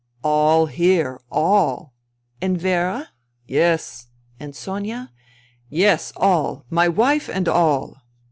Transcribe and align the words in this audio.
All 0.23 0.65
here— 0.65 1.21
all."" 1.31 1.93
And 2.41 2.59
Vera?"" 2.59 3.09
Yes."" 3.61 4.07
And 4.39 4.55
Sonia?..."" 4.55 5.11
Yes, 5.69 6.11
all— 6.17 6.65
my 6.81 6.87
wife 6.87 7.29
and 7.29 7.47
all.' 7.47 7.97